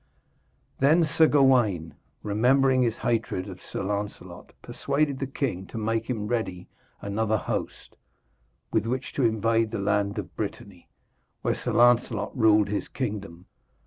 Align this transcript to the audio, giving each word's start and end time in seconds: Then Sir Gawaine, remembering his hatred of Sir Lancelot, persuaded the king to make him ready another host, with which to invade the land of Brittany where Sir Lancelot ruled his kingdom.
Then 0.79 1.03
Sir 1.03 1.27
Gawaine, 1.27 1.93
remembering 2.23 2.81
his 2.81 2.97
hatred 2.97 3.47
of 3.47 3.61
Sir 3.61 3.83
Lancelot, 3.83 4.51
persuaded 4.63 5.19
the 5.19 5.27
king 5.27 5.67
to 5.67 5.77
make 5.77 6.09
him 6.09 6.25
ready 6.25 6.67
another 7.03 7.37
host, 7.37 7.95
with 8.73 8.87
which 8.87 9.13
to 9.13 9.21
invade 9.23 9.69
the 9.69 9.77
land 9.77 10.17
of 10.17 10.35
Brittany 10.35 10.89
where 11.43 11.53
Sir 11.53 11.73
Lancelot 11.73 12.35
ruled 12.35 12.69
his 12.69 12.87
kingdom. 12.87 13.45